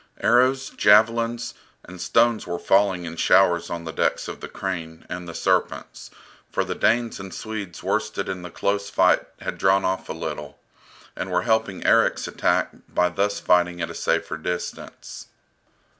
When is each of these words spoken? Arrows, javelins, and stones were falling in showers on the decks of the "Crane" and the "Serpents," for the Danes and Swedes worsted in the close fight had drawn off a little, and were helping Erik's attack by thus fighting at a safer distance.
Arrows, 0.21 0.71
javelins, 0.71 1.53
and 1.85 2.01
stones 2.01 2.47
were 2.47 2.57
falling 2.57 3.05
in 3.05 3.15
showers 3.15 3.69
on 3.69 3.83
the 3.83 3.91
decks 3.93 4.27
of 4.27 4.39
the 4.39 4.47
"Crane" 4.47 5.05
and 5.09 5.27
the 5.29 5.35
"Serpents," 5.35 6.09
for 6.49 6.63
the 6.63 6.73
Danes 6.73 7.19
and 7.19 7.31
Swedes 7.31 7.83
worsted 7.83 8.27
in 8.27 8.41
the 8.41 8.49
close 8.49 8.89
fight 8.89 9.21
had 9.41 9.59
drawn 9.59 9.85
off 9.85 10.09
a 10.09 10.13
little, 10.13 10.57
and 11.15 11.29
were 11.31 11.43
helping 11.43 11.85
Erik's 11.85 12.27
attack 12.27 12.71
by 12.89 13.09
thus 13.09 13.39
fighting 13.39 13.79
at 13.79 13.91
a 13.91 13.93
safer 13.93 14.37
distance. 14.37 15.27